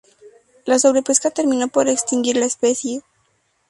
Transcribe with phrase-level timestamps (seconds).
[0.65, 3.03] La sobrepesca terminó por extinguir la especie.